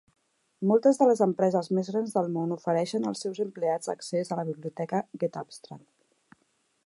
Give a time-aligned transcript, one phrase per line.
[0.69, 4.45] Moltes de les empreses més grans del món ofereixen als seus empleats accés a la
[4.49, 6.43] biblioteca getAbstract.